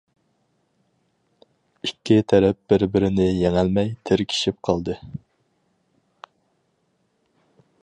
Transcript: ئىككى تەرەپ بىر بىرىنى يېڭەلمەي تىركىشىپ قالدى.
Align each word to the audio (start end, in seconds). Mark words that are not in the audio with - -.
ئىككى 1.87 2.17
تەرەپ 2.33 2.57
بىر 2.73 2.85
بىرىنى 2.95 3.27
يېڭەلمەي 3.29 3.93
تىركىشىپ 4.11 4.59
قالدى. 4.69 4.97